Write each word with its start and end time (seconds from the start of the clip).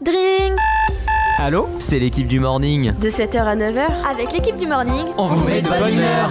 Dring 0.00 0.54
Allô 1.38 1.68
C'est 1.80 1.98
l'équipe 1.98 2.28
du 2.28 2.38
morning. 2.38 2.96
De 2.98 3.08
7h 3.08 3.38
à 3.38 3.56
9h, 3.56 4.06
avec 4.08 4.32
l'équipe 4.32 4.56
du 4.56 4.66
morning, 4.66 5.06
on, 5.16 5.26
vous 5.26 5.44
met 5.44 5.60
de 5.60 5.68
bonne 5.68 5.92
humeur. 5.92 6.30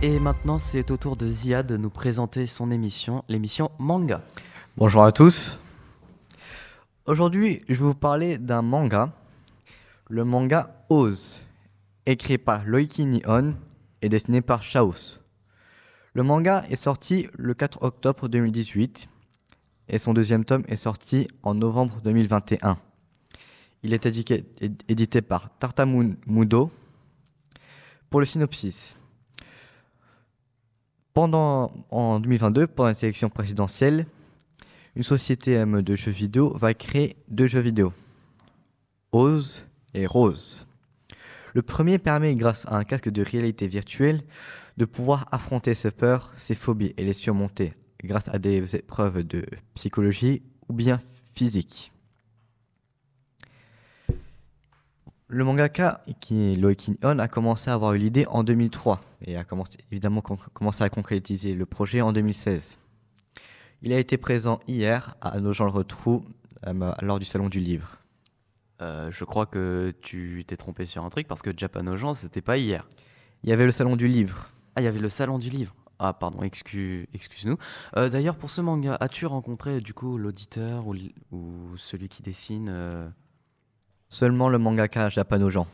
Et 0.00 0.18
maintenant, 0.18 0.58
c'est 0.58 0.90
au 0.90 0.96
tour 0.96 1.16
de 1.16 1.28
Ziad 1.28 1.66
de 1.66 1.76
nous 1.76 1.90
présenter 1.90 2.46
son 2.46 2.70
émission, 2.70 3.24
l'émission 3.28 3.70
Manga. 3.78 4.22
Bonjour 4.78 5.04
à 5.04 5.12
tous. 5.12 5.58
Aujourd'hui, 7.04 7.60
je 7.68 7.74
vais 7.74 7.80
vous 7.80 7.94
parler 7.94 8.38
d'un 8.38 8.62
manga, 8.62 9.12
le 10.08 10.24
manga 10.24 10.82
Oz, 10.88 11.40
écrit 12.06 12.38
par 12.38 12.64
Loiki 12.64 13.04
Nihon 13.04 13.54
et 14.00 14.08
dessiné 14.08 14.40
par 14.40 14.60
Chaos. 14.60 15.18
Le 16.14 16.22
manga 16.22 16.64
est 16.70 16.76
sorti 16.76 17.28
le 17.36 17.52
4 17.52 17.82
octobre 17.82 18.28
2018 18.28 19.10
et 19.88 19.98
son 19.98 20.14
deuxième 20.14 20.44
tome 20.44 20.64
est 20.68 20.76
sorti 20.76 21.28
en 21.42 21.54
novembre 21.54 22.00
2021. 22.02 22.76
Il 23.82 23.94
est 23.94 24.06
édité 24.88 25.22
par 25.22 25.50
Tartamudo. 25.58 26.70
Pour 28.10 28.20
le 28.20 28.26
synopsis, 28.26 28.96
pendant, 31.12 31.72
en 31.90 32.20
2022, 32.20 32.66
pendant 32.68 32.88
la 32.88 32.94
sélection 32.94 33.28
présidentielle, 33.28 34.06
une 34.94 35.02
société 35.02 35.64
de 35.64 35.96
jeux 35.96 36.12
vidéo 36.12 36.56
va 36.56 36.72
créer 36.72 37.16
deux 37.28 37.46
jeux 37.46 37.60
vidéo, 37.60 37.92
Oz 39.12 39.64
et 39.92 40.06
Rose. 40.06 40.66
Le 41.54 41.62
premier 41.62 41.98
permet, 41.98 42.34
grâce 42.34 42.64
à 42.66 42.76
un 42.76 42.84
casque 42.84 43.10
de 43.10 43.22
réalité 43.22 43.66
virtuelle, 43.66 44.22
de 44.76 44.84
pouvoir 44.84 45.26
affronter 45.32 45.74
ses 45.74 45.90
peurs, 45.90 46.32
ses 46.36 46.54
phobies 46.54 46.94
et 46.96 47.04
les 47.04 47.12
surmonter 47.12 47.72
grâce 48.06 48.28
à 48.28 48.38
des 48.38 48.76
épreuves 48.76 49.22
de 49.22 49.44
psychologie 49.74 50.42
ou 50.68 50.72
bien 50.72 51.00
physique. 51.34 51.92
Le 55.28 55.42
mangaka, 55.42 56.02
qui 56.20 56.52
est 56.52 56.54
Loikin 56.54 56.94
On, 57.02 57.18
a 57.18 57.26
commencé 57.26 57.68
à 57.68 57.74
avoir 57.74 57.94
eu 57.94 57.98
l'idée 57.98 58.26
en 58.28 58.44
2003 58.44 59.00
et 59.26 59.36
a 59.36 59.42
commencé, 59.42 59.76
évidemment 59.90 60.20
commencé 60.20 60.84
à 60.84 60.88
concrétiser 60.88 61.54
le 61.54 61.66
projet 61.66 62.00
en 62.00 62.12
2016. 62.12 62.78
Il 63.82 63.92
a 63.92 63.98
été 63.98 64.18
présent 64.18 64.60
hier 64.68 65.16
à 65.20 65.40
nos 65.40 65.52
gens 65.52 65.64
le 65.64 65.72
retrouvent 65.72 66.24
euh, 66.66 66.92
lors 67.02 67.18
du 67.18 67.24
salon 67.24 67.48
du 67.48 67.58
livre. 67.58 67.98
Euh, 68.82 69.10
je 69.10 69.24
crois 69.24 69.46
que 69.46 69.92
tu 70.00 70.44
t'es 70.46 70.56
trompé 70.56 70.86
sur 70.86 71.04
un 71.04 71.10
truc 71.10 71.26
parce 71.26 71.42
que 71.42 71.50
Japanojan, 71.56 72.14
c'était 72.14 72.40
pas 72.40 72.56
hier. 72.56 72.88
Il 73.42 73.50
y 73.50 73.52
avait 73.52 73.64
le 73.64 73.72
salon 73.72 73.96
du 73.96 74.06
livre. 74.06 74.50
Ah, 74.76 74.80
il 74.80 74.84
y 74.84 74.88
avait 74.88 75.00
le 75.00 75.08
salon 75.08 75.38
du 75.38 75.50
livre. 75.50 75.74
Ah, 75.98 76.12
pardon, 76.12 76.42
excuse, 76.42 77.06
excuse-nous. 77.14 77.56
Euh, 77.96 78.08
d'ailleurs, 78.08 78.36
pour 78.36 78.50
ce 78.50 78.60
manga, 78.60 78.96
as-tu 79.00 79.26
rencontré 79.26 79.80
du 79.80 79.94
coup 79.94 80.18
l'auditeur 80.18 80.86
ou, 80.86 80.94
ou, 81.32 81.76
celui 81.76 82.08
qui 82.08 82.22
dessine 82.22 82.68
euh 82.70 83.08
Seulement 84.08 84.48
le 84.48 84.58
mangaka 84.58 85.08
Japanojan. 85.08 85.66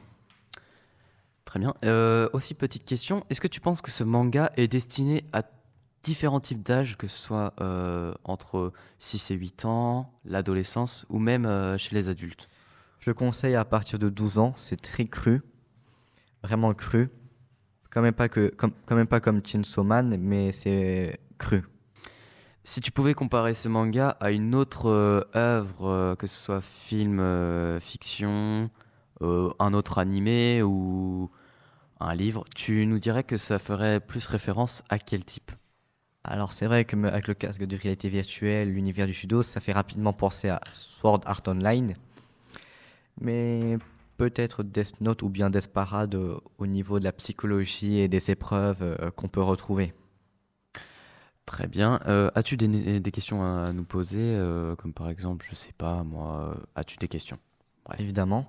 Très 1.45 1.59
bien. 1.59 1.75
Euh, 1.85 2.31
aussi, 2.33 2.55
petite 2.55 2.87
question, 2.87 3.27
est-ce 3.29 3.43
que 3.43 3.49
tu 3.49 3.61
penses 3.61 3.83
que 3.83 3.91
ce 3.91 4.05
manga 4.05 4.51
est 4.57 4.69
destiné 4.69 5.25
à 5.35 5.43
différents 6.03 6.41
types 6.41 6.63
d'âge, 6.63 6.97
que 6.97 7.09
ce 7.09 7.19
soit 7.19 7.53
entre 8.25 8.73
6 8.99 9.33
et 9.33 9.35
8 9.35 9.67
ans, 9.67 10.11
l'adolescence 10.25 11.05
ou 11.11 11.19
même 11.19 11.77
chez 11.79 11.95
les 11.95 12.09
adultes? 12.09 12.49
Je 13.01 13.11
conseille 13.11 13.55
à 13.55 13.67
partir 13.67 13.99
de 13.99 14.09
12 14.09 14.39
ans, 14.39 14.55
c'est 14.57 14.81
très 14.81 15.05
cru, 15.05 15.43
vraiment 16.43 16.73
cru 16.73 17.11
quand 17.93 18.03
même 18.03 18.15
pas 18.15 18.29
que 18.29 18.49
comme 18.49 18.73
quand 18.87 18.97
même 18.97 19.07
pas 19.07 19.21
comme 19.21 19.45
Chainsaw 19.45 19.85
Man 19.85 20.17
mais 20.19 20.53
c'est 20.53 21.21
cru. 21.39 21.63
Si 22.65 22.81
tu 22.81 22.91
pouvais 22.91 23.15
comparer 23.15 23.55
ce 23.55 23.69
manga 23.69 24.17
à 24.21 24.31
une 24.31 24.55
autre 24.55 24.89
euh, 24.89 25.21
œuvre 25.37 25.89
euh, 25.89 26.15
que 26.15 26.27
ce 26.27 26.39
soit 26.39 26.61
film 26.61 27.21
euh, 27.21 27.79
fiction 27.81 28.71
un 29.21 29.73
autre 29.73 29.99
animé 29.99 30.63
ou 30.65 31.31
un 32.01 32.15
livre 32.17 32.45
tu 32.57 32.87
nous 32.87 32.99
dirais 32.99 33.23
que 33.23 33.37
ça 33.37 33.61
ferait 33.61 34.01
plus 34.01 34.27
référence 34.27 34.83
à 34.89 34.99
quel 34.99 35.25
type? 35.25 35.53
Alors 36.25 36.51
c'est 36.51 36.67
vrai 36.67 36.85
que 36.85 36.97
avec 37.07 37.29
le 37.29 37.35
casque 37.35 37.63
de 37.63 37.77
réalité 37.77 38.09
virtuelle 38.09 38.73
l'univers 38.73 39.07
du 39.07 39.13
judo 39.13 39.45
ça 39.45 39.61
fait 39.61 39.73
rapidement 39.73 40.13
penser 40.13 40.49
à 40.49 40.61
Sword 40.73 41.21
Art 41.27 41.43
Online. 41.47 41.95
Mais 43.21 43.79
peut-être 44.17 44.63
Death 44.63 45.01
Note 45.01 45.23
ou 45.23 45.29
bien 45.29 45.51
Desperate 45.51 46.15
euh, 46.15 46.39
au 46.59 46.67
niveau 46.67 46.99
de 46.99 47.05
la 47.05 47.13
psychologie 47.13 47.99
et 47.99 48.09
des 48.09 48.31
épreuves 48.31 48.83
euh, 48.83 49.11
qu'on 49.11 49.29
peut 49.29 49.43
retrouver. 49.43 49.95
Très 51.47 51.67
bien. 51.67 52.01
Euh, 52.07 52.31
as-tu 52.35 52.57
des, 52.57 53.11
questions 53.11 53.43
à 53.43 53.73
nous 53.73 53.85
poser 53.85 54.39
Comme 54.79 54.93
par 54.93 55.09
exemple, 55.09 55.45
je 55.49 55.55
sais 55.57 55.73
pas, 55.77 56.05
moi, 56.05 56.57
as-tu 56.77 56.97
des 56.99 57.09
questions? 57.09 57.39
Évidemment. 57.99 58.49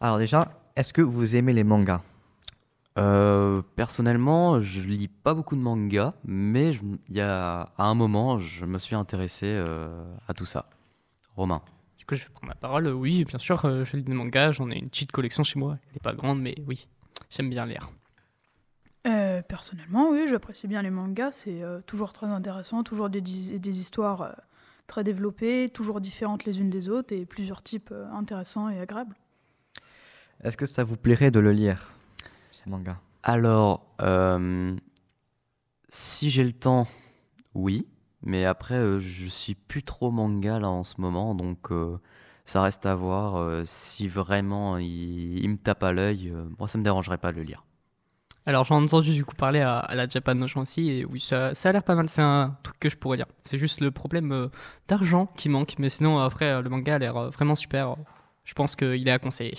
Alors 0.00 0.18
déjà, 0.18 0.50
est-ce 0.76 0.94
que 0.94 1.02
vous 1.02 1.36
aimez 1.36 1.52
les 1.52 1.64
mangas? 1.64 2.00
Personnellement, 3.76 4.62
je 4.62 4.80
lis 4.80 5.08
pas 5.08 5.34
beaucoup 5.34 5.56
de 5.56 5.60
mangas, 5.60 6.14
mais 6.24 6.72
il 7.08 7.14
y 7.14 7.20
a, 7.20 7.70
à 7.76 7.84
un 7.84 7.94
moment, 7.94 8.38
je 8.38 8.64
me 8.64 8.78
suis 8.78 8.96
intéressé 8.96 9.54
à 10.26 10.32
tout 10.32 10.46
ça. 10.46 10.70
Romain 11.36 11.60
que 12.06 12.16
je 12.16 12.24
vais 12.24 12.30
prendre 12.30 12.48
la 12.48 12.54
parole. 12.54 12.88
Oui, 12.88 13.24
bien 13.24 13.38
sûr, 13.38 13.64
euh, 13.64 13.84
je 13.84 13.96
lis 13.96 14.02
des 14.02 14.14
mangas, 14.14 14.52
j'en 14.52 14.70
ai 14.70 14.76
une 14.76 14.88
petite 14.88 15.12
collection 15.12 15.42
chez 15.42 15.58
moi. 15.58 15.78
Elle 15.86 15.94
n'est 15.94 16.00
pas 16.00 16.12
grande, 16.12 16.40
mais 16.40 16.54
oui, 16.66 16.86
j'aime 17.30 17.50
bien 17.50 17.66
lire. 17.66 17.90
Euh, 19.06 19.42
personnellement, 19.42 20.10
oui, 20.10 20.26
j'apprécie 20.28 20.66
bien 20.66 20.82
les 20.82 20.90
mangas. 20.90 21.32
C'est 21.32 21.62
euh, 21.62 21.80
toujours 21.80 22.12
très 22.12 22.26
intéressant, 22.26 22.82
toujours 22.82 23.10
des, 23.10 23.20
des 23.20 23.80
histoires 23.80 24.36
très 24.86 25.04
développées, 25.04 25.68
toujours 25.68 26.00
différentes 26.00 26.44
les 26.44 26.60
unes 26.60 26.70
des 26.70 26.88
autres 26.88 27.12
et 27.12 27.26
plusieurs 27.26 27.62
types 27.62 27.92
intéressants 28.12 28.68
et 28.68 28.80
agréables. 28.80 29.16
Est-ce 30.44 30.56
que 30.56 30.66
ça 30.66 30.84
vous 30.84 30.96
plairait 30.96 31.30
de 31.30 31.40
le 31.40 31.50
lire, 31.50 31.92
ces 32.52 32.68
mangas? 32.70 32.98
Alors, 33.22 33.86
si 35.88 36.30
j'ai 36.30 36.44
le 36.44 36.52
temps, 36.52 36.86
oui. 37.54 37.86
Mais 38.26 38.44
après, 38.44 38.74
euh, 38.74 38.98
je 38.98 39.28
suis 39.28 39.54
plus 39.54 39.84
trop 39.84 40.10
manga 40.10 40.58
là 40.58 40.68
en 40.68 40.82
ce 40.82 41.00
moment, 41.00 41.36
donc 41.36 41.70
euh, 41.70 41.96
ça 42.44 42.60
reste 42.60 42.84
à 42.84 42.96
voir. 42.96 43.36
Euh, 43.36 43.62
si 43.64 44.08
vraiment 44.08 44.78
il, 44.78 45.48
me 45.48 45.56
tape 45.56 45.84
à 45.84 45.92
l'œil, 45.92 46.34
moi 46.58 46.66
ça 46.66 46.76
me 46.76 46.82
dérangerait 46.82 47.18
pas 47.18 47.30
de 47.30 47.36
le 47.36 47.44
lire. 47.44 47.64
Alors 48.44 48.64
j'en 48.64 48.80
ai 48.80 48.84
entendu 48.84 49.12
du 49.12 49.24
coup 49.24 49.36
parler 49.36 49.60
à, 49.60 49.88
la 49.94 50.08
Japan 50.08 50.34
Notion 50.34 50.62
aussi, 50.62 50.90
et 50.90 51.04
oui, 51.04 51.20
ça 51.20 51.52
a 51.52 51.72
l'air 51.72 51.84
pas 51.84 51.94
mal. 51.94 52.08
C'est 52.08 52.22
un 52.22 52.56
truc 52.64 52.80
que 52.80 52.90
je 52.90 52.96
pourrais 52.96 53.16
dire. 53.16 53.26
C'est 53.42 53.58
juste 53.58 53.80
le 53.80 53.92
problème 53.92 54.50
d'argent 54.88 55.26
qui 55.26 55.48
manque, 55.48 55.74
mais 55.78 55.88
sinon 55.88 56.18
après 56.18 56.60
le 56.60 56.68
manga 56.68 56.96
a 56.96 56.98
l'air 56.98 57.30
vraiment 57.30 57.54
super. 57.54 57.94
Je 58.42 58.54
pense 58.54 58.74
qu'il 58.74 59.06
est 59.06 59.12
à 59.12 59.20
conseiller. 59.20 59.56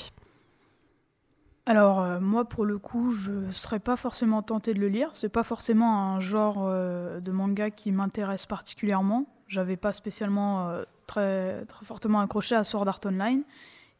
Alors 1.67 1.99
euh, 1.99 2.21
moi 2.21 2.45
pour 2.45 2.65
le 2.65 2.77
coup 2.79 3.11
je 3.11 3.51
serais 3.51 3.79
pas 3.79 3.97
forcément 3.97 4.41
tentée 4.41 4.73
de 4.73 4.79
le 4.79 4.87
lire. 4.87 5.09
C'est 5.11 5.27
pas 5.27 5.43
forcément 5.43 6.01
un 6.01 6.19
genre 6.21 6.63
euh, 6.65 7.19
de 7.19 7.31
manga 7.33 7.71
qui 7.71 7.91
m'intéresse 7.91 8.45
particulièrement. 8.45 9.25
J'avais 9.49 9.75
pas 9.75 9.91
spécialement 9.91 10.69
euh, 10.69 10.83
très, 11.07 11.65
très 11.65 11.85
fortement 11.85 12.21
accroché 12.21 12.55
à 12.55 12.63
Sword 12.63 12.87
Art 12.87 13.01
Online. 13.05 13.43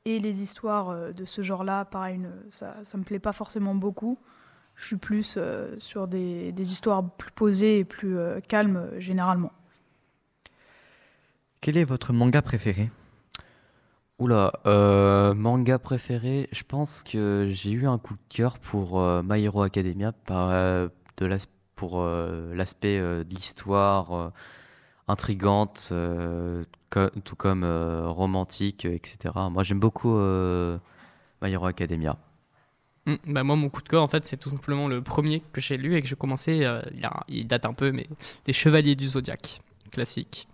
Et 0.05 0.19
les 0.19 0.41
histoires 0.41 1.11
de 1.13 1.25
ce 1.25 1.41
genre-là, 1.41 1.83
pareil, 1.83 2.21
ça, 2.49 2.75
ça 2.83 2.97
me 2.97 3.03
plaît 3.03 3.19
pas 3.19 3.33
forcément 3.33 3.75
beaucoup. 3.75 4.17
Je 4.75 4.85
suis 4.85 4.95
plus 4.95 5.37
sur 5.79 6.07
des, 6.07 6.53
des, 6.53 6.71
histoires 6.71 7.03
plus 7.03 7.31
posées 7.31 7.79
et 7.79 7.83
plus 7.83 8.15
calmes 8.47 8.87
généralement. 8.99 9.51
Quel 11.59 11.75
est 11.75 11.83
votre 11.83 12.13
manga 12.13 12.41
préféré? 12.41 12.89
Oula, 14.19 14.51
euh, 14.65 15.35
manga 15.35 15.77
préféré, 15.77 16.49
je 16.51 16.63
pense 16.63 17.03
que 17.03 17.49
j'ai 17.51 17.69
eu 17.69 17.85
un 17.85 17.99
coup 17.99 18.15
de 18.15 18.19
cœur 18.29 18.57
pour 18.57 18.99
euh, 18.99 19.21
My 19.23 19.43
Hero 19.43 19.61
Academia 19.61 20.11
par, 20.11 20.49
euh, 20.49 20.87
de 21.17 21.37
pour 21.75 22.03
l'aspect 22.03 22.99
de 22.99 23.27
l'histoire 23.29 24.31
intrigante, 25.07 25.93
tout 26.89 27.35
comme 27.35 27.63
romantique, 27.63 28.85
etc. 28.85 29.35
Moi 29.51 29.61
j'aime 29.61 29.79
beaucoup 29.79 30.17
My 30.17 31.51
Hero 31.51 31.67
Academia. 31.67 32.17
Hmm, 33.05 33.15
bah 33.27 33.43
moi 33.43 33.55
mon 33.55 33.69
coup 33.69 33.83
de 33.83 33.89
cœur 33.89 34.01
en 34.01 34.07
fait 34.07 34.25
c'est 34.25 34.37
tout 34.37 34.49
simplement 34.49 34.87
le 34.87 35.03
premier 35.03 35.43
que 35.53 35.61
j'ai 35.61 35.77
lu 35.77 35.95
et 35.95 36.01
que 36.01 36.07
j'ai 36.07 36.15
commencé, 36.15 36.65
il, 36.95 37.09
il, 37.27 37.45
date 37.45 37.67
un 37.67 37.73
peu 37.73 37.91
mais 37.91 38.07
des 38.45 38.53
Chevaliers 38.53 38.95
du 38.95 39.05
Zodiaque, 39.05 39.61
classique. 39.91 40.47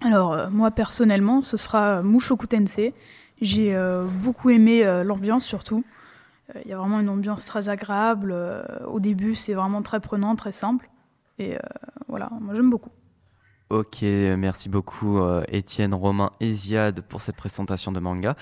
Alors, 0.00 0.32
euh, 0.32 0.48
moi 0.50 0.70
personnellement, 0.70 1.42
ce 1.42 1.56
sera 1.56 2.02
Mushoku 2.02 2.46
Tensei. 2.46 2.94
J'ai 3.40 3.74
euh, 3.74 4.04
beaucoup 4.04 4.50
aimé 4.50 4.84
euh, 4.84 5.02
l'ambiance 5.02 5.44
surtout. 5.44 5.84
Il 6.64 6.70
y 6.70 6.72
a 6.72 6.78
vraiment 6.78 7.00
une 7.00 7.08
ambiance 7.10 7.44
très 7.44 7.68
agréable. 7.68 8.34
au 8.86 9.00
début, 9.00 9.34
c'est 9.34 9.52
vraiment 9.52 9.82
très 9.82 10.00
prenant, 10.00 10.34
très 10.34 10.52
simple. 10.52 10.88
Et 11.38 11.58
voilà, 12.08 12.30
moi 12.40 12.54
j'aime 12.54 12.70
beaucoup. 12.70 12.88
Ok, 13.70 14.00
merci 14.00 14.70
beaucoup 14.70 15.18
euh, 15.18 15.44
Étienne, 15.52 15.92
Romain 15.92 16.30
et 16.40 16.50
Ziad 16.50 17.02
pour 17.02 17.20
cette 17.20 17.36
présentation 17.36 17.92
de 17.92 18.00
manga. 18.00 18.34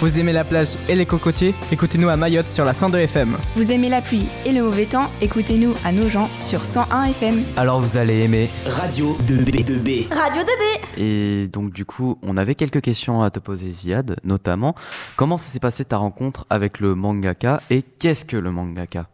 Vous 0.00 0.18
aimez 0.18 0.32
la 0.32 0.42
plage 0.42 0.76
et 0.88 0.96
les 0.96 1.06
cocotiers? 1.06 1.54
Écoutez-nous 1.70 2.08
à 2.08 2.16
Mayotte 2.16 2.48
sur 2.48 2.64
la 2.64 2.74
102 2.74 2.98
FM. 2.98 3.36
Vous 3.54 3.70
aimez 3.70 3.88
la 3.88 4.02
pluie 4.02 4.26
et 4.44 4.50
le 4.50 4.64
mauvais 4.64 4.86
temps? 4.86 5.10
Écoutez-nous 5.20 5.74
à 5.84 5.92
Nogent 5.92 6.28
sur 6.40 6.64
101 6.64 7.04
FM. 7.04 7.44
Alors 7.56 7.80
vous 7.80 7.96
allez 7.96 8.24
aimer 8.24 8.50
Radio 8.66 9.16
2B2B. 9.28 10.12
Radio 10.12 10.42
2B. 10.42 11.00
Et 11.00 11.46
donc 11.46 11.72
du 11.72 11.84
coup, 11.84 12.18
on 12.22 12.36
avait 12.36 12.56
quelques 12.56 12.80
questions 12.80 13.22
à 13.22 13.30
te 13.30 13.38
poser 13.38 13.70
Ziad, 13.70 14.16
notamment 14.24 14.74
comment 15.14 15.36
ça 15.36 15.52
s'est 15.52 15.60
passé 15.60 15.84
ta 15.84 15.98
rencontre 15.98 16.46
avec 16.50 16.80
le 16.80 16.96
mangaka 16.96 17.62
et 17.70 17.82
qu'est-ce 17.82 18.24
que 18.24 18.36
le 18.36 18.50
mangaka? 18.50 19.06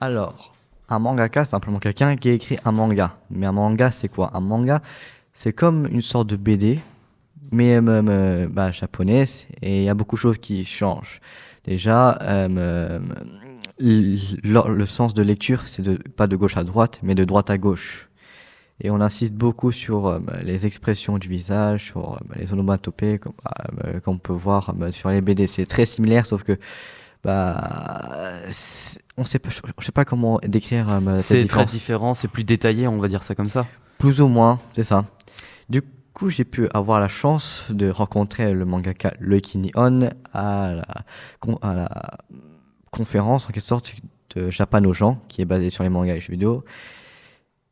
Alors, 0.00 0.53
un 0.88 0.98
mangaka, 0.98 1.44
c'est 1.44 1.50
simplement 1.50 1.78
quelqu'un 1.78 2.16
qui 2.16 2.30
écrit 2.30 2.58
un 2.64 2.72
manga. 2.72 3.16
Mais 3.30 3.46
un 3.46 3.52
manga, 3.52 3.90
c'est 3.90 4.08
quoi? 4.08 4.30
Un 4.34 4.40
manga, 4.40 4.80
c'est 5.32 5.52
comme 5.52 5.86
une 5.90 6.02
sorte 6.02 6.28
de 6.28 6.36
BD, 6.36 6.80
mais 7.52 7.76
euh, 7.76 7.82
euh, 8.08 8.48
bah, 8.50 8.70
japonaise, 8.70 9.46
et 9.62 9.80
il 9.80 9.84
y 9.84 9.88
a 9.88 9.94
beaucoup 9.94 10.16
de 10.16 10.20
choses 10.20 10.38
qui 10.38 10.64
changent. 10.64 11.20
Déjà, 11.64 12.18
euh, 12.22 13.00
le, 13.78 14.86
sens 14.86 15.14
de 15.14 15.22
lecture, 15.22 15.66
c'est 15.66 15.82
pas 16.14 16.26
de 16.26 16.36
gauche 16.36 16.56
à 16.56 16.64
droite, 16.64 17.00
mais 17.02 17.14
de 17.14 17.24
droite 17.24 17.50
à 17.50 17.58
gauche. 17.58 18.08
Et 18.80 18.90
on 18.90 19.00
insiste 19.00 19.34
beaucoup 19.34 19.70
sur 19.72 20.06
euh, 20.06 20.18
les 20.42 20.66
expressions 20.66 21.18
du 21.18 21.28
visage, 21.28 21.86
sur 21.86 22.14
euh, 22.14 22.36
les 22.36 22.52
onomatopées, 22.52 23.18
comme, 23.18 23.34
euh, 23.84 24.00
comme 24.00 24.14
on 24.14 24.18
peut 24.18 24.32
voir 24.32 24.74
sur 24.90 25.10
les 25.10 25.20
BD. 25.20 25.46
C'est 25.46 25.64
très 25.64 25.86
similaire, 25.86 26.26
sauf 26.26 26.42
que 26.42 26.58
bah, 27.24 28.32
on 29.16 29.24
sait 29.24 29.38
pas, 29.38 29.48
je 29.50 29.84
sais 29.84 29.92
pas 29.92 30.04
comment 30.04 30.38
décrire. 30.42 30.86
Euh, 30.90 31.18
c'est 31.18 31.46
très 31.46 31.64
différent, 31.64 32.14
c'est 32.14 32.28
plus 32.28 32.44
détaillé, 32.44 32.86
on 32.86 32.98
va 32.98 33.08
dire 33.08 33.22
ça 33.22 33.34
comme 33.34 33.48
ça. 33.48 33.66
Plus 33.98 34.20
ou 34.20 34.28
moins, 34.28 34.58
c'est 34.74 34.84
ça. 34.84 35.04
Du 35.68 35.82
coup, 36.12 36.28
j'ai 36.28 36.44
pu 36.44 36.68
avoir 36.74 37.00
la 37.00 37.08
chance 37.08 37.64
de 37.70 37.88
rencontrer 37.88 38.52
le 38.52 38.64
mangaka 38.64 39.14
Loiki 39.20 39.58
Nihon 39.58 40.10
à 40.32 40.72
la, 40.72 40.84
à 41.62 41.74
la 41.74 41.88
conférence 42.90 43.44
en 43.44 43.52
quelque 43.52 43.66
sorte 43.66 43.94
de 44.36 44.50
Japan 44.50 44.84
aux 44.84 44.94
gens, 44.94 45.20
qui 45.28 45.40
est 45.42 45.46
basée 45.46 45.70
sur 45.70 45.82
les 45.82 45.90
mangas 45.90 46.16
et 46.16 46.20
jeux 46.20 46.32
vidéo. 46.32 46.64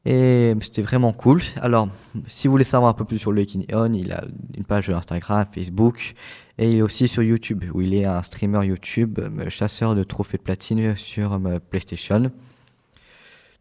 Et 0.04 0.54
c'était 0.60 0.82
vraiment 0.82 1.12
cool. 1.12 1.40
Alors, 1.60 1.88
si 2.26 2.48
vous 2.48 2.52
voulez 2.52 2.64
savoir 2.64 2.90
un 2.90 2.94
peu 2.94 3.04
plus 3.04 3.18
sur 3.18 3.30
le 3.30 3.42
Nihon, 3.42 3.92
il 3.92 4.12
a 4.12 4.24
une 4.56 4.64
page 4.64 4.90
Instagram, 4.90 5.46
Facebook, 5.52 6.14
et 6.58 6.72
il 6.72 6.78
est 6.78 6.82
aussi 6.82 7.06
sur 7.06 7.22
YouTube, 7.22 7.64
où 7.72 7.80
il 7.82 7.94
est 7.94 8.04
un 8.04 8.22
streamer 8.22 8.66
YouTube, 8.66 9.20
euh, 9.20 9.48
chasseur 9.48 9.94
de 9.94 10.02
trophées 10.02 10.38
de 10.38 10.42
platine 10.42 10.96
sur 10.96 11.34
euh, 11.34 11.60
PlayStation. 11.70 12.32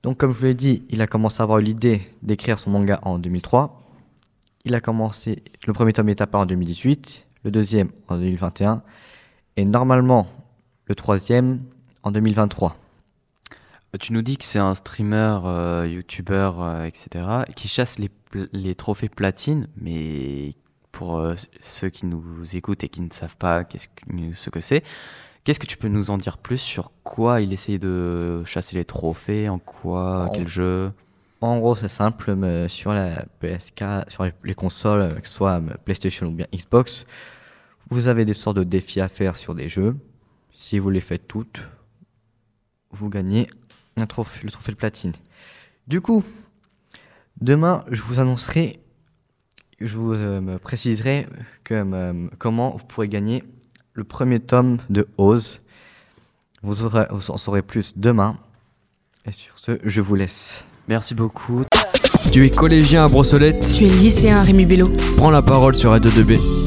Donc, 0.01 0.17
comme 0.17 0.33
je 0.33 0.39
vous 0.39 0.45
l'ai 0.45 0.55
dit, 0.55 0.83
il 0.89 1.01
a 1.03 1.07
commencé 1.07 1.41
à 1.41 1.43
avoir 1.43 1.59
l'idée 1.59 2.01
d'écrire 2.23 2.57
son 2.57 2.71
manga 2.71 2.99
en 3.03 3.19
2003. 3.19 3.79
Il 4.65 4.73
a 4.73 4.81
commencé, 4.81 5.43
le 5.67 5.73
premier 5.73 5.93
tome 5.93 6.09
est 6.09 6.21
apparu 6.21 6.43
en 6.43 6.47
2018, 6.47 7.27
le 7.43 7.51
deuxième 7.51 7.89
en 8.07 8.17
2021, 8.17 8.81
et 9.57 9.65
normalement, 9.65 10.27
le 10.87 10.95
troisième 10.95 11.61
en 12.01 12.11
2023. 12.11 12.80
Tu 13.99 14.13
nous 14.13 14.21
dis 14.21 14.37
que 14.37 14.45
c'est 14.45 14.59
un 14.59 14.73
streamer, 14.73 15.39
euh, 15.43 15.85
youtubeur, 15.85 16.63
euh, 16.63 16.85
etc., 16.85 17.43
qui 17.55 17.67
chasse 17.67 17.99
les, 17.99 18.09
les, 18.53 18.73
trophées 18.73 19.09
platine, 19.09 19.67
mais 19.75 20.53
pour 20.93 21.19
euh, 21.19 21.35
ceux 21.59 21.89
qui 21.89 22.05
nous 22.05 22.55
écoutent 22.55 22.85
et 22.85 22.89
qui 22.89 23.01
ne 23.01 23.11
savent 23.11 23.35
pas 23.35 23.65
qu'est-ce 23.65 23.89
que, 23.89 24.33
ce 24.33 24.49
que 24.49 24.61
c'est, 24.61 24.83
qu'est-ce 25.43 25.59
que 25.59 25.65
tu 25.65 25.75
peux 25.75 25.89
nous 25.89 26.09
en 26.09 26.17
dire 26.17 26.37
plus 26.37 26.57
sur 26.57 26.89
quoi 27.03 27.41
il 27.41 27.51
essaye 27.51 27.79
de 27.79 28.43
chasser 28.45 28.77
les 28.77 28.85
trophées, 28.85 29.49
en 29.49 29.59
quoi, 29.59 30.27
en, 30.27 30.29
quel 30.29 30.47
jeu? 30.47 30.93
En 31.41 31.59
gros, 31.59 31.75
c'est 31.75 31.89
simple, 31.89 32.35
mais 32.35 32.69
sur 32.69 32.93
la 32.93 33.25
PSK, 33.41 33.83
sur 34.07 34.25
les 34.43 34.53
consoles, 34.53 35.21
que 35.21 35.27
ce 35.27 35.33
soit 35.33 35.61
PlayStation 35.83 36.27
ou 36.27 36.31
bien 36.31 36.47
Xbox, 36.55 37.05
vous 37.89 38.07
avez 38.07 38.23
des 38.23 38.33
sortes 38.33 38.55
de 38.55 38.63
défis 38.63 39.01
à 39.01 39.09
faire 39.09 39.35
sur 39.35 39.53
des 39.53 39.67
jeux. 39.67 39.97
Si 40.53 40.79
vous 40.79 40.89
les 40.89 41.01
faites 41.01 41.27
toutes, 41.27 41.61
vous 42.91 43.09
gagnez 43.09 43.49
un 43.97 44.05
trophée, 44.05 44.41
le 44.43 44.51
trophée 44.51 44.71
de 44.71 44.77
platine. 44.77 45.13
Du 45.87 46.01
coup, 46.01 46.23
demain, 47.39 47.83
je 47.91 48.01
vous 48.01 48.19
annoncerai, 48.19 48.79
je 49.79 49.97
vous 49.97 50.13
euh, 50.13 50.57
préciserai 50.59 51.27
que, 51.63 51.73
euh, 51.73 52.27
comment 52.37 52.71
vous 52.71 52.85
pourrez 52.85 53.07
gagner 53.07 53.43
le 53.93 54.03
premier 54.03 54.39
tome 54.39 54.77
de 54.89 55.07
Oz. 55.17 55.61
Vous, 56.63 56.83
aurez, 56.83 57.07
vous 57.09 57.31
en 57.31 57.37
saurez 57.37 57.61
plus 57.61 57.93
demain. 57.97 58.37
Et 59.25 59.31
sur 59.31 59.57
ce, 59.57 59.79
je 59.83 60.01
vous 60.01 60.15
laisse. 60.15 60.65
Merci 60.87 61.15
beaucoup. 61.15 61.63
Tu 62.31 62.45
es 62.45 62.49
collégien 62.49 63.05
à 63.05 63.07
Brossolette 63.07 63.65
Tu 63.77 63.85
es 63.85 63.89
lycéen 63.89 64.37
à 64.37 64.43
Rémi 64.43 64.65
Bello. 64.65 64.89
Prends 65.17 65.31
la 65.31 65.41
parole 65.41 65.75
sur 65.75 65.91
Radio 65.91 66.11
2B. 66.11 66.60